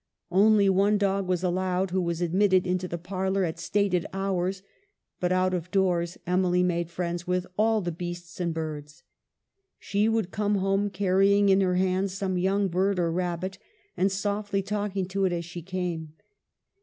[0.31, 4.63] Only one dog was allowed, who was admitted into the parlor at stated hours,
[5.19, 9.03] but out of doors Emily made friends with all the beasts and birds.
[9.77, 13.59] She would come home carrying in her hands some young bird or rabbit,
[13.95, 16.13] and softly talking to it as she came.